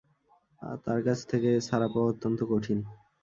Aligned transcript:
তার 0.85 0.99
কাছ 1.03 1.19
থেকে 1.31 1.49
ছাড়া 1.67 1.87
পাওয়া 1.93 2.09
অত্যন্ত 2.11 2.39
কঠিন। 2.51 2.79